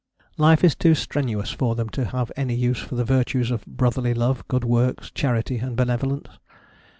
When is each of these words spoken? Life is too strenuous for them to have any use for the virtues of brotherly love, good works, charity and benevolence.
Life 0.39 0.63
is 0.63 0.73
too 0.73 0.95
strenuous 0.95 1.51
for 1.51 1.75
them 1.75 1.87
to 1.89 2.05
have 2.05 2.31
any 2.35 2.55
use 2.55 2.79
for 2.79 2.95
the 2.95 3.03
virtues 3.05 3.51
of 3.51 3.63
brotherly 3.67 4.15
love, 4.15 4.43
good 4.47 4.63
works, 4.63 5.11
charity 5.11 5.59
and 5.59 5.77
benevolence. 5.77 6.39